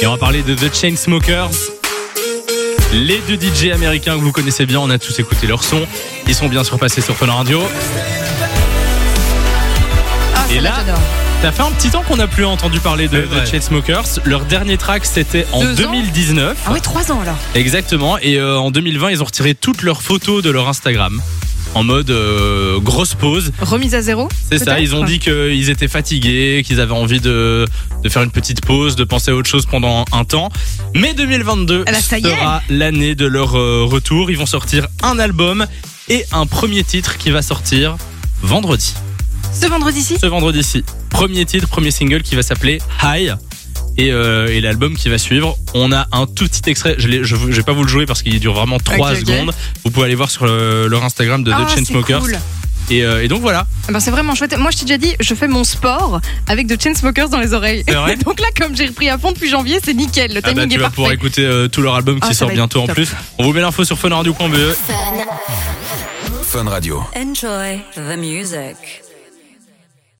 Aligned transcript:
Et 0.00 0.06
on 0.06 0.12
va 0.12 0.16
parler 0.16 0.42
de 0.42 0.54
The 0.54 0.74
Chainsmokers. 0.74 1.50
Les 2.94 3.20
deux 3.28 3.36
DJ 3.38 3.70
américains 3.72 4.16
que 4.16 4.22
vous 4.22 4.32
connaissez 4.32 4.64
bien, 4.64 4.80
on 4.80 4.88
a 4.88 4.98
tous 4.98 5.18
écouté 5.18 5.46
leur 5.46 5.62
son. 5.62 5.86
Ils 6.26 6.34
sont 6.34 6.48
bien 6.48 6.64
sûr 6.64 6.78
passés 6.78 7.02
sur 7.02 7.14
Fun 7.14 7.26
Radio. 7.26 7.62
Ah, 10.34 10.46
Et 10.50 10.60
là, 10.60 10.72
j'adore. 10.78 11.00
Ça 11.42 11.52
fait 11.52 11.62
un 11.62 11.70
petit 11.72 11.90
temps 11.90 12.02
qu'on 12.02 12.16
n'a 12.16 12.26
plus 12.26 12.46
entendu 12.46 12.80
parler 12.80 13.08
de. 13.08 13.22
The 13.22 13.46
Chainsmokers. 13.46 14.20
Leur 14.24 14.46
dernier 14.46 14.78
track, 14.78 15.04
c'était 15.04 15.46
en 15.52 15.62
Deux 15.62 15.72
ans 15.84 15.92
2019. 15.92 16.56
Ah 16.66 16.70
oui, 16.72 16.80
trois 16.80 17.12
ans 17.12 17.20
alors. 17.20 17.36
Exactement. 17.54 18.16
Et 18.18 18.38
euh, 18.38 18.58
en 18.58 18.70
2020, 18.70 19.10
ils 19.10 19.22
ont 19.22 19.26
retiré 19.26 19.54
toutes 19.54 19.82
leurs 19.82 20.00
photos 20.00 20.42
de 20.42 20.48
leur 20.50 20.66
Instagram. 20.66 21.20
En 21.74 21.82
mode 21.82 22.10
euh, 22.10 22.78
grosse 22.80 23.14
pause. 23.14 23.50
Remise 23.60 23.94
à 23.94 24.02
zéro 24.02 24.28
C'est 24.50 24.58
ça, 24.58 24.78
ils 24.78 24.94
ont 24.94 25.04
dit 25.04 25.18
qu'ils 25.18 25.70
étaient 25.70 25.88
fatigués, 25.88 26.62
qu'ils 26.64 26.80
avaient 26.80 26.92
envie 26.92 27.20
de, 27.20 27.66
de 28.02 28.08
faire 28.08 28.22
une 28.22 28.30
petite 28.30 28.64
pause, 28.64 28.94
de 28.94 29.02
penser 29.04 29.32
à 29.32 29.34
autre 29.34 29.48
chose 29.50 29.66
pendant 29.66 30.04
un 30.12 30.24
temps. 30.24 30.50
Mais 30.94 31.14
2022 31.14 31.84
Ah 31.86 31.92
bah, 31.92 31.98
sera 32.00 32.62
l'année 32.68 33.14
de 33.16 33.26
leur 33.26 33.56
euh, 33.58 33.84
retour. 33.84 34.30
Ils 34.30 34.38
vont 34.38 34.46
sortir 34.46 34.86
un 35.02 35.18
album 35.18 35.66
et 36.08 36.24
un 36.32 36.46
premier 36.46 36.84
titre 36.84 37.16
qui 37.18 37.30
va 37.30 37.42
sortir 37.42 37.96
vendredi. 38.42 38.94
Ce 39.52 39.66
vendredi-ci? 39.66 40.18
Ce 40.18 40.26
vendredi-ci. 40.26 40.84
Premier 41.10 41.44
titre, 41.44 41.68
premier 41.68 41.90
single 41.90 42.22
qui 42.22 42.34
va 42.34 42.42
s'appeler 42.42 42.78
High. 43.02 43.34
Et, 43.96 44.10
euh, 44.12 44.48
et 44.48 44.60
l'album 44.60 44.96
qui 44.96 45.08
va 45.08 45.18
suivre, 45.18 45.56
on 45.72 45.92
a 45.92 46.06
un 46.12 46.26
tout 46.26 46.46
petit 46.48 46.68
extrait. 46.68 46.96
Je, 46.98 47.06
l'ai- 47.08 47.22
je, 47.24 47.36
je 47.36 47.44
vais 47.52 47.62
pas 47.62 47.72
vous 47.72 47.84
le 47.84 47.88
jouer 47.88 48.06
parce 48.06 48.22
qu'il 48.22 48.38
dure 48.40 48.54
vraiment 48.54 48.78
3 48.78 49.12
Ok, 49.12 49.16
ok. 49.20 49.20
secondes. 49.20 49.54
Vous 49.84 49.90
pouvez 49.92 50.06
aller 50.06 50.14
voir 50.16 50.30
sur 50.30 50.46
le- 50.46 50.88
leur 50.88 51.04
Instagram 51.04 51.44
de 51.44 51.52
Ah, 51.52 51.64
The 51.64 51.68
c'est 51.70 51.74
Chainsmokers. 51.76 52.20
cool. 52.20 52.36
Et, 52.90 53.02
euh, 53.02 53.22
et 53.22 53.28
donc 53.28 53.40
voilà. 53.40 53.66
Ah 53.88 53.92
ben, 53.92 54.00
c'est 54.00 54.10
vraiment 54.10 54.34
chouette. 54.34 54.58
Moi, 54.58 54.70
je 54.70 54.78
t'ai 54.78 54.84
déjà 54.84 54.98
dit, 54.98 55.14
je 55.18 55.34
fais 55.34 55.48
mon 55.48 55.64
sport 55.64 56.20
avec 56.48 56.66
de 56.66 56.76
Chainsmokers 56.78 57.28
dans 57.30 57.40
les 57.40 57.54
oreilles. 57.54 57.82
Vrai 57.88 58.16
Donc 58.26 58.40
là, 58.40 58.48
comme 58.60 58.76
j'ai 58.76 58.86
repris 58.86 59.08
à 59.08 59.16
fond 59.16 59.32
depuis 59.32 59.48
janvier, 59.48 59.78
c'est 59.82 59.94
nickel. 59.94 60.32
Le 60.34 60.38
Ah 60.38 60.40
bah, 60.42 60.48
timing 60.50 60.68
tu 60.68 60.74
est 60.74 60.78
vas 60.78 60.82
parfait. 60.84 60.94
pouvoir 60.96 61.12
écouter 61.12 61.44
euh, 61.46 61.68
tout 61.68 61.80
leur 61.80 61.94
album 61.94 62.20
qui 62.20 62.28
Ah, 62.30 62.34
sort 62.34 62.50
bientôt 62.50 62.80
en 62.82 62.86
plus. 62.86 63.08
On 63.38 63.44
vous 63.44 63.52
met 63.52 63.60
l'info 63.62 63.84
sur 63.84 63.98
funradio.be. 63.98 64.74
Fun 66.42 66.64
Radio. 66.68 67.02
Enjoy 67.16 67.80
the 67.96 68.16
music. 68.18 69.03